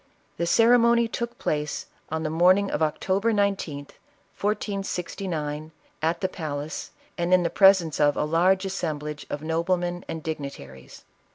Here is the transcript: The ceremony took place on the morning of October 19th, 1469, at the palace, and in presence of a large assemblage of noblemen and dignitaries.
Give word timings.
The 0.37 0.47
ceremony 0.47 1.07
took 1.07 1.37
place 1.37 1.85
on 2.09 2.23
the 2.23 2.31
morning 2.31 2.71
of 2.71 2.81
October 2.81 3.31
19th, 3.31 3.91
1469, 4.35 5.71
at 6.01 6.21
the 6.21 6.27
palace, 6.27 6.89
and 7.19 7.31
in 7.31 7.47
presence 7.51 7.99
of 7.99 8.17
a 8.17 8.23
large 8.25 8.65
assemblage 8.65 9.27
of 9.29 9.43
noblemen 9.43 10.03
and 10.07 10.23
dignitaries. 10.23 11.03